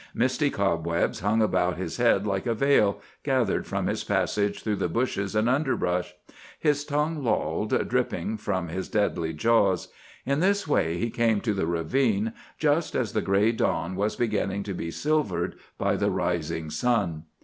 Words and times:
Misty 0.15 0.49
cobwebs 0.49 1.19
hung 1.19 1.43
about 1.43 1.77
his 1.77 1.97
head 1.97 2.25
like 2.25 2.47
a 2.47 2.55
veil, 2.55 2.99
gathered 3.21 3.67
from 3.67 3.85
his 3.85 4.03
passage 4.03 4.63
through 4.63 4.77
the 4.77 4.89
bushes 4.89 5.35
and 5.35 5.47
underbrush. 5.47 6.15
His 6.59 6.83
tongue 6.83 7.23
lolled, 7.23 7.87
dripping, 7.87 8.37
from 8.37 8.69
his 8.69 8.89
deadly 8.89 9.31
jaws. 9.31 9.89
In 10.25 10.39
this 10.39 10.67
way 10.67 10.97
he 10.97 11.11
came 11.11 11.39
to 11.41 11.53
the 11.53 11.67
ravine 11.67 12.33
just 12.57 12.95
as 12.95 13.13
the 13.13 13.21
gray 13.21 13.51
dawn 13.51 13.95
was 13.95 14.15
beginning 14.15 14.63
to 14.63 14.73
be 14.73 14.89
silvered 14.89 15.53
by 15.77 15.95
the 15.95 16.09
rising 16.09 16.71
sun. 16.71 17.25